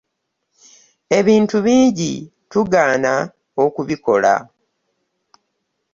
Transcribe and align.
Ebintu 1.17 1.57
bingi 1.65 2.13
tugaana 2.51 3.13
okubikola. 3.63 4.33